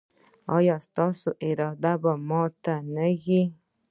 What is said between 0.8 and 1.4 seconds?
ستاسو